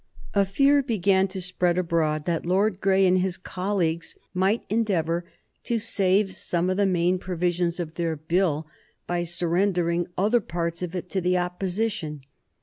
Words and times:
A 0.33 0.45
fear 0.45 0.81
began 0.81 1.27
to 1.27 1.39
spread 1.39 1.77
abroad 1.77 2.25
that 2.25 2.43
Lord 2.43 2.81
Grey 2.81 3.05
and 3.05 3.19
his 3.19 3.37
colleagues 3.37 4.15
might 4.33 4.63
endeavor 4.67 5.25
to 5.65 5.77
save 5.77 6.33
some 6.33 6.71
of 6.71 6.77
the 6.77 6.87
main 6.87 7.19
provisions 7.19 7.79
of 7.79 7.93
their 7.93 8.15
Bill 8.15 8.65
by 9.05 9.23
surrendering 9.23 10.07
other 10.17 10.41
parts 10.41 10.81
of 10.81 10.95
it 10.95 11.07
to 11.11 11.21
the 11.21 11.37
Opposition. 11.37 12.21